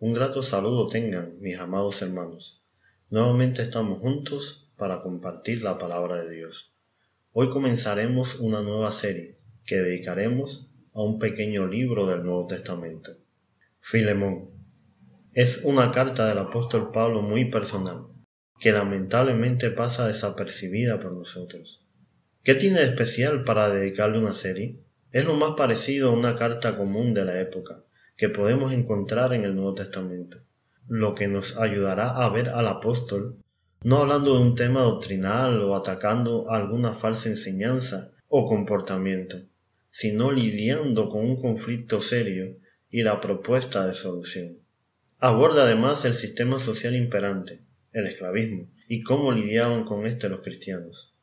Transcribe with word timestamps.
Un 0.00 0.14
grato 0.14 0.44
saludo 0.44 0.86
tengan, 0.86 1.40
mis 1.40 1.58
amados 1.58 2.02
hermanos. 2.02 2.62
Nuevamente 3.10 3.62
estamos 3.62 3.98
juntos 3.98 4.70
para 4.76 5.02
compartir 5.02 5.64
la 5.64 5.76
palabra 5.76 6.22
de 6.22 6.36
Dios. 6.36 6.76
Hoy 7.32 7.50
comenzaremos 7.50 8.36
una 8.38 8.62
nueva 8.62 8.92
serie 8.92 9.40
que 9.66 9.74
dedicaremos 9.74 10.70
a 10.94 11.02
un 11.02 11.18
pequeño 11.18 11.66
libro 11.66 12.06
del 12.06 12.22
Nuevo 12.22 12.46
Testamento. 12.46 13.18
Filemón. 13.80 14.50
Es 15.34 15.62
una 15.64 15.90
carta 15.90 16.28
del 16.28 16.38
apóstol 16.38 16.92
Pablo 16.92 17.20
muy 17.20 17.50
personal, 17.50 18.06
que 18.60 18.70
lamentablemente 18.70 19.72
pasa 19.72 20.06
desapercibida 20.06 21.00
por 21.00 21.10
nosotros. 21.12 21.88
¿Qué 22.44 22.54
tiene 22.54 22.78
de 22.78 22.84
especial 22.86 23.42
para 23.42 23.68
dedicarle 23.68 24.20
una 24.20 24.36
serie? 24.36 24.78
Es 25.10 25.24
lo 25.24 25.34
más 25.34 25.54
parecido 25.56 26.10
a 26.10 26.12
una 26.12 26.36
carta 26.36 26.76
común 26.76 27.14
de 27.14 27.24
la 27.24 27.40
época, 27.40 27.82
que 28.18 28.28
podemos 28.28 28.72
encontrar 28.72 29.32
en 29.32 29.44
el 29.44 29.54
Nuevo 29.54 29.74
Testamento, 29.74 30.38
lo 30.88 31.14
que 31.14 31.28
nos 31.28 31.56
ayudará 31.56 32.10
a 32.10 32.28
ver 32.28 32.50
al 32.50 32.66
apóstol 32.66 33.38
no 33.84 33.98
hablando 33.98 34.34
de 34.34 34.42
un 34.42 34.56
tema 34.56 34.82
doctrinal 34.82 35.60
o 35.60 35.76
atacando 35.76 36.50
alguna 36.50 36.94
falsa 36.94 37.28
enseñanza 37.28 38.10
o 38.26 38.44
comportamiento, 38.44 39.40
sino 39.90 40.32
lidiando 40.32 41.10
con 41.10 41.24
un 41.24 41.40
conflicto 41.40 42.00
serio 42.00 42.56
y 42.90 43.04
la 43.04 43.20
propuesta 43.20 43.86
de 43.86 43.94
solución. 43.94 44.58
Aborda 45.20 45.62
además 45.62 46.04
el 46.04 46.14
sistema 46.14 46.58
social 46.58 46.96
imperante, 46.96 47.60
el 47.92 48.06
esclavismo, 48.06 48.68
y 48.88 49.02
cómo 49.02 49.30
lidiaban 49.30 49.84
con 49.84 50.06
este 50.06 50.28
los 50.28 50.40
cristianos. 50.40 51.14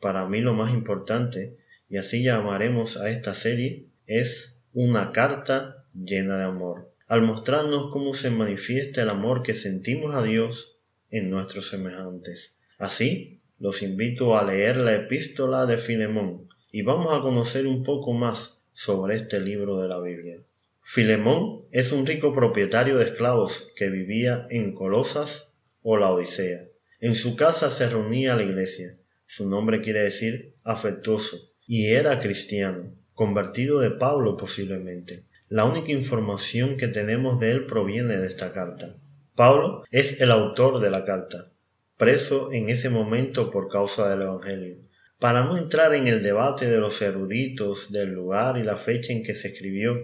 Para 0.00 0.28
mí 0.28 0.40
lo 0.40 0.54
más 0.54 0.72
importante, 0.72 1.56
y 1.88 1.96
así 1.96 2.22
llamaremos 2.22 2.96
a 2.96 3.10
esta 3.10 3.34
serie, 3.34 3.88
es 4.06 4.60
una 4.72 5.10
carta 5.10 5.83
llena 5.94 6.38
de 6.38 6.44
amor, 6.44 6.92
al 7.06 7.22
mostrarnos 7.22 7.90
cómo 7.90 8.14
se 8.14 8.30
manifiesta 8.30 9.02
el 9.02 9.10
amor 9.10 9.42
que 9.42 9.54
sentimos 9.54 10.14
a 10.14 10.22
Dios 10.22 10.78
en 11.10 11.30
nuestros 11.30 11.68
semejantes. 11.68 12.56
Así, 12.78 13.40
los 13.58 13.82
invito 13.82 14.36
a 14.36 14.44
leer 14.44 14.76
la 14.76 14.94
epístola 14.94 15.66
de 15.66 15.78
Filemón 15.78 16.48
y 16.72 16.82
vamos 16.82 17.14
a 17.14 17.22
conocer 17.22 17.66
un 17.66 17.84
poco 17.84 18.12
más 18.12 18.58
sobre 18.72 19.14
este 19.14 19.40
libro 19.40 19.78
de 19.78 19.88
la 19.88 20.00
Biblia. 20.00 20.40
Filemón 20.82 21.62
es 21.70 21.92
un 21.92 22.04
rico 22.04 22.34
propietario 22.34 22.98
de 22.98 23.04
esclavos 23.04 23.72
que 23.76 23.90
vivía 23.90 24.46
en 24.50 24.74
Colosas 24.74 25.52
o 25.82 25.96
la 25.96 26.10
Odisea. 26.10 26.66
En 27.00 27.14
su 27.14 27.36
casa 27.36 27.70
se 27.70 27.88
reunía 27.88 28.34
la 28.34 28.42
iglesia. 28.42 28.98
Su 29.24 29.48
nombre 29.48 29.80
quiere 29.80 30.00
decir 30.00 30.54
afectuoso 30.64 31.38
y 31.66 31.86
era 31.86 32.20
cristiano, 32.20 32.92
convertido 33.14 33.78
de 33.80 33.92
Pablo 33.92 34.36
posiblemente. 34.36 35.24
La 35.54 35.66
única 35.66 35.92
información 35.92 36.76
que 36.76 36.88
tenemos 36.88 37.38
de 37.38 37.52
él 37.52 37.66
proviene 37.66 38.16
de 38.16 38.26
esta 38.26 38.52
carta. 38.52 38.96
Pablo 39.36 39.84
es 39.92 40.20
el 40.20 40.32
autor 40.32 40.80
de 40.80 40.90
la 40.90 41.04
carta, 41.04 41.52
preso 41.96 42.52
en 42.52 42.70
ese 42.70 42.90
momento 42.90 43.52
por 43.52 43.68
causa 43.68 44.08
del 44.08 44.22
Evangelio. 44.22 44.78
Para 45.20 45.44
no 45.44 45.56
entrar 45.56 45.94
en 45.94 46.08
el 46.08 46.24
debate 46.24 46.68
de 46.68 46.78
los 46.78 47.00
eruditos 47.00 47.92
del 47.92 48.10
lugar 48.10 48.58
y 48.58 48.64
la 48.64 48.76
fecha 48.76 49.12
en 49.12 49.22
que 49.22 49.36
se 49.36 49.46
escribió, 49.46 49.94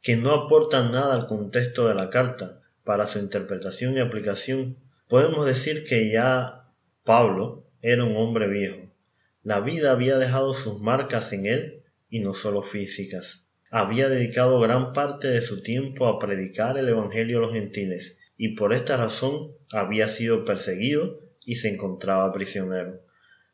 que 0.00 0.16
no 0.16 0.32
aportan 0.32 0.90
nada 0.90 1.14
al 1.14 1.28
contexto 1.28 1.86
de 1.86 1.94
la 1.94 2.10
carta 2.10 2.60
para 2.82 3.06
su 3.06 3.20
interpretación 3.20 3.96
y 3.96 4.00
aplicación, 4.00 4.78
podemos 5.06 5.46
decir 5.46 5.84
que 5.84 6.10
ya 6.10 6.72
Pablo 7.04 7.68
era 7.82 8.02
un 8.02 8.16
hombre 8.16 8.48
viejo. 8.48 8.92
La 9.44 9.60
vida 9.60 9.92
había 9.92 10.18
dejado 10.18 10.54
sus 10.54 10.80
marcas 10.80 11.32
en 11.32 11.46
él 11.46 11.84
y 12.10 12.18
no 12.18 12.34
solo 12.34 12.64
físicas 12.64 13.46
había 13.74 14.10
dedicado 14.10 14.60
gran 14.60 14.92
parte 14.92 15.28
de 15.28 15.40
su 15.40 15.62
tiempo 15.62 16.06
a 16.06 16.18
predicar 16.18 16.76
el 16.76 16.90
Evangelio 16.90 17.38
a 17.38 17.40
los 17.40 17.54
gentiles, 17.54 18.18
y 18.36 18.54
por 18.54 18.74
esta 18.74 18.98
razón 18.98 19.52
había 19.72 20.10
sido 20.10 20.44
perseguido 20.44 21.20
y 21.46 21.54
se 21.54 21.70
encontraba 21.70 22.30
prisionero. 22.34 23.00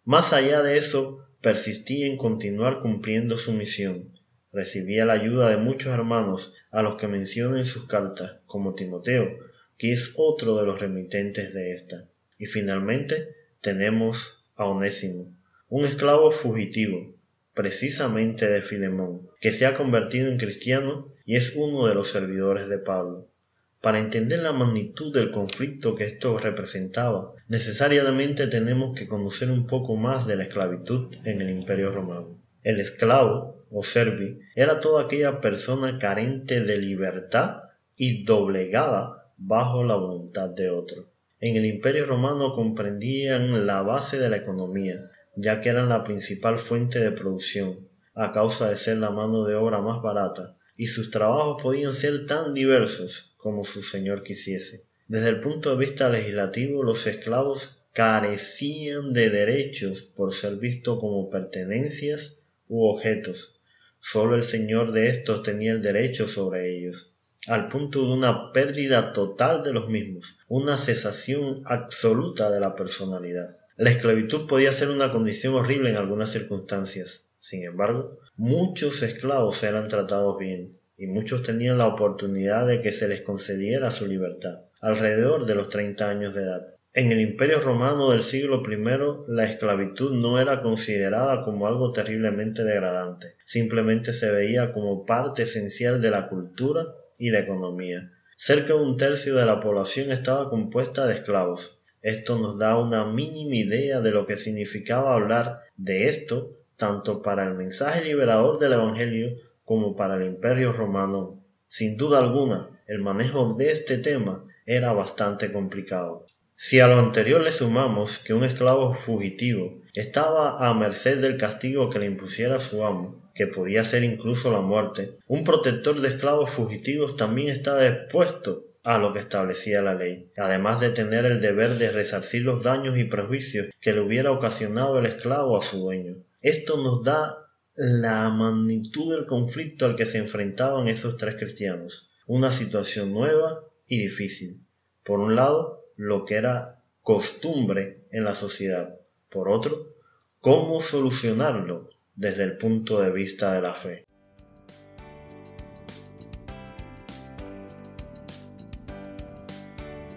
Más 0.04 0.32
allá 0.32 0.60
de 0.62 0.76
eso, 0.76 1.24
persistía 1.40 2.08
en 2.08 2.16
continuar 2.16 2.80
cumpliendo 2.80 3.36
su 3.36 3.52
misión. 3.52 4.12
Recibía 4.52 5.06
la 5.06 5.12
ayuda 5.12 5.50
de 5.50 5.56
muchos 5.56 5.94
hermanos 5.94 6.54
a 6.72 6.82
los 6.82 6.96
que 6.96 7.06
menciona 7.06 7.56
en 7.56 7.64
sus 7.64 7.86
cartas, 7.86 8.40
como 8.46 8.74
Timoteo, 8.74 9.28
que 9.76 9.92
es 9.92 10.14
otro 10.16 10.56
de 10.56 10.66
los 10.66 10.80
remitentes 10.80 11.54
de 11.54 11.70
esta. 11.70 12.08
Y 12.38 12.46
finalmente 12.46 13.36
tenemos 13.60 14.48
a 14.56 14.64
Onésimo, 14.64 15.32
un 15.68 15.84
esclavo 15.84 16.32
fugitivo, 16.32 17.14
precisamente 17.58 18.48
de 18.48 18.62
Filemón, 18.62 19.30
que 19.40 19.50
se 19.50 19.66
ha 19.66 19.74
convertido 19.74 20.28
en 20.28 20.38
cristiano 20.38 21.12
y 21.24 21.34
es 21.34 21.56
uno 21.56 21.88
de 21.88 21.94
los 21.96 22.08
servidores 22.08 22.68
de 22.68 22.78
Pablo. 22.78 23.32
Para 23.80 23.98
entender 23.98 24.38
la 24.38 24.52
magnitud 24.52 25.12
del 25.12 25.32
conflicto 25.32 25.96
que 25.96 26.04
esto 26.04 26.38
representaba, 26.38 27.32
necesariamente 27.48 28.46
tenemos 28.46 28.96
que 28.96 29.08
conocer 29.08 29.50
un 29.50 29.66
poco 29.66 29.96
más 29.96 30.28
de 30.28 30.36
la 30.36 30.44
esclavitud 30.44 31.12
en 31.24 31.40
el 31.40 31.50
Imperio 31.50 31.90
Romano. 31.90 32.40
El 32.62 32.78
esclavo, 32.78 33.66
o 33.72 33.82
servi, 33.82 34.38
era 34.54 34.78
toda 34.78 35.02
aquella 35.02 35.40
persona 35.40 35.98
carente 35.98 36.62
de 36.62 36.78
libertad 36.78 37.62
y 37.96 38.22
doblegada 38.22 39.32
bajo 39.36 39.82
la 39.82 39.96
voluntad 39.96 40.50
de 40.50 40.70
otro. 40.70 41.10
En 41.40 41.56
el 41.56 41.66
Imperio 41.66 42.06
Romano 42.06 42.54
comprendían 42.54 43.66
la 43.66 43.82
base 43.82 44.20
de 44.20 44.30
la 44.30 44.36
economía, 44.36 45.10
ya 45.40 45.60
que 45.60 45.68
eran 45.68 45.88
la 45.88 46.02
principal 46.02 46.58
fuente 46.58 46.98
de 46.98 47.12
producción, 47.12 47.88
a 48.12 48.32
causa 48.32 48.68
de 48.68 48.76
ser 48.76 48.96
la 48.96 49.10
mano 49.10 49.44
de 49.44 49.54
obra 49.54 49.80
más 49.80 50.02
barata, 50.02 50.56
y 50.76 50.86
sus 50.86 51.12
trabajos 51.12 51.62
podían 51.62 51.94
ser 51.94 52.26
tan 52.26 52.54
diversos 52.54 53.34
como 53.36 53.62
su 53.62 53.82
señor 53.82 54.24
quisiese. 54.24 54.84
Desde 55.06 55.28
el 55.28 55.40
punto 55.40 55.70
de 55.70 55.76
vista 55.76 56.08
legislativo, 56.08 56.82
los 56.82 57.06
esclavos 57.06 57.82
carecían 57.92 59.12
de 59.12 59.30
derechos 59.30 60.02
por 60.02 60.34
ser 60.34 60.56
vistos 60.56 60.98
como 60.98 61.30
pertenencias 61.30 62.38
u 62.68 62.88
objetos. 62.88 63.60
Solo 64.00 64.34
el 64.34 64.42
señor 64.42 64.90
de 64.90 65.06
estos 65.06 65.44
tenía 65.44 65.70
el 65.70 65.82
derecho 65.82 66.26
sobre 66.26 66.76
ellos, 66.76 67.12
al 67.46 67.68
punto 67.68 68.00
de 68.00 68.14
una 68.14 68.52
pérdida 68.52 69.12
total 69.12 69.62
de 69.62 69.72
los 69.72 69.88
mismos, 69.88 70.38
una 70.48 70.76
cesación 70.76 71.62
absoluta 71.64 72.50
de 72.50 72.58
la 72.58 72.74
personalidad. 72.74 73.57
La 73.80 73.90
esclavitud 73.90 74.48
podía 74.48 74.72
ser 74.72 74.88
una 74.88 75.12
condición 75.12 75.54
horrible 75.54 75.90
en 75.90 75.96
algunas 75.96 76.32
circunstancias. 76.32 77.30
Sin 77.38 77.62
embargo, 77.62 78.18
muchos 78.34 79.04
esclavos 79.04 79.62
eran 79.62 79.86
tratados 79.86 80.36
bien 80.36 80.72
y 80.96 81.06
muchos 81.06 81.44
tenían 81.44 81.78
la 81.78 81.86
oportunidad 81.86 82.66
de 82.66 82.82
que 82.82 82.90
se 82.90 83.06
les 83.06 83.20
concediera 83.20 83.92
su 83.92 84.08
libertad, 84.08 84.62
alrededor 84.80 85.46
de 85.46 85.54
los 85.54 85.68
30 85.68 86.10
años 86.10 86.34
de 86.34 86.42
edad. 86.42 86.74
En 86.92 87.12
el 87.12 87.20
Imperio 87.20 87.60
Romano 87.60 88.10
del 88.10 88.24
siglo 88.24 88.64
I, 88.68 89.32
la 89.32 89.44
esclavitud 89.44 90.10
no 90.10 90.40
era 90.40 90.60
considerada 90.60 91.44
como 91.44 91.68
algo 91.68 91.92
terriblemente 91.92 92.64
degradante, 92.64 93.36
simplemente 93.44 94.12
se 94.12 94.32
veía 94.32 94.72
como 94.72 95.06
parte 95.06 95.44
esencial 95.44 96.00
de 96.00 96.10
la 96.10 96.28
cultura 96.28 96.84
y 97.16 97.30
la 97.30 97.38
economía. 97.38 98.10
Cerca 98.36 98.74
de 98.74 98.80
un 98.80 98.96
tercio 98.96 99.36
de 99.36 99.46
la 99.46 99.60
población 99.60 100.10
estaba 100.10 100.50
compuesta 100.50 101.06
de 101.06 101.14
esclavos, 101.14 101.77
esto 102.02 102.38
nos 102.38 102.58
da 102.58 102.78
una 102.78 103.04
mínima 103.04 103.56
idea 103.56 104.00
de 104.00 104.10
lo 104.10 104.26
que 104.26 104.36
significaba 104.36 105.14
hablar 105.14 105.60
de 105.76 106.06
esto 106.06 106.58
tanto 106.76 107.22
para 107.22 107.44
el 107.44 107.54
mensaje 107.54 108.04
liberador 108.04 108.58
del 108.58 108.74
Evangelio 108.74 109.36
como 109.64 109.96
para 109.96 110.14
el 110.16 110.22
imperio 110.22 110.72
romano. 110.72 111.44
Sin 111.68 111.96
duda 111.96 112.18
alguna, 112.18 112.70
el 112.86 113.00
manejo 113.00 113.54
de 113.54 113.72
este 113.72 113.98
tema 113.98 114.46
era 114.64 114.92
bastante 114.92 115.52
complicado. 115.52 116.26
Si 116.54 116.80
a 116.80 116.88
lo 116.88 116.98
anterior 116.98 117.40
le 117.40 117.52
sumamos 117.52 118.18
que 118.18 118.32
un 118.32 118.44
esclavo 118.44 118.94
fugitivo 118.94 119.80
estaba 119.94 120.68
a 120.68 120.74
merced 120.74 121.20
del 121.20 121.36
castigo 121.36 121.90
que 121.90 121.98
le 121.98 122.06
impusiera 122.06 122.60
su 122.60 122.84
amo, 122.84 123.30
que 123.34 123.46
podía 123.46 123.82
ser 123.84 124.04
incluso 124.04 124.52
la 124.52 124.60
muerte, 124.60 125.16
un 125.26 125.44
protector 125.44 126.00
de 126.00 126.08
esclavos 126.08 126.50
fugitivos 126.50 127.16
también 127.16 127.48
estaba 127.48 127.86
expuesto 127.86 128.67
a 128.82 128.98
lo 128.98 129.12
que 129.12 129.18
establecía 129.18 129.82
la 129.82 129.94
ley, 129.94 130.30
además 130.36 130.80
de 130.80 130.90
tener 130.90 131.24
el 131.24 131.40
deber 131.40 131.76
de 131.78 131.90
resarcir 131.90 132.42
los 132.42 132.62
daños 132.62 132.96
y 132.98 133.04
prejuicios 133.04 133.68
que 133.80 133.92
le 133.92 134.00
hubiera 134.00 134.32
ocasionado 134.32 134.98
el 134.98 135.06
esclavo 135.06 135.56
a 135.56 135.60
su 135.60 135.78
dueño. 135.78 136.16
Esto 136.40 136.76
nos 136.76 137.04
da 137.04 137.48
la 137.74 138.30
magnitud 138.30 139.14
del 139.14 139.24
conflicto 139.24 139.86
al 139.86 139.94
que 139.94 140.06
se 140.06 140.18
enfrentaban 140.18 140.88
esos 140.88 141.16
tres 141.16 141.36
cristianos, 141.36 142.12
una 142.26 142.50
situación 142.50 143.12
nueva 143.12 143.62
y 143.86 143.98
difícil. 143.98 144.66
Por 145.04 145.20
un 145.20 145.34
lado, 145.34 145.86
lo 145.96 146.24
que 146.24 146.34
era 146.34 146.82
costumbre 147.02 148.04
en 148.10 148.24
la 148.24 148.34
sociedad. 148.34 148.98
Por 149.28 149.48
otro, 149.48 149.94
cómo 150.40 150.80
solucionarlo 150.80 151.90
desde 152.16 152.44
el 152.44 152.56
punto 152.56 153.00
de 153.00 153.12
vista 153.12 153.54
de 153.54 153.62
la 153.62 153.74
fe. 153.74 154.07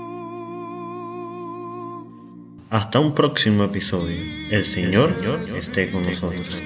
Hasta 2.71 2.99
un 3.01 3.13
próximo 3.13 3.65
episodio. 3.65 4.15
El 4.49 4.63
Señor 4.63 5.13
esté 5.57 5.91
con 5.91 6.03
nosotros. 6.03 6.61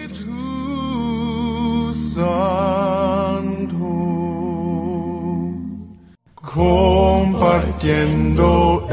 compartiendo 6.54 8.88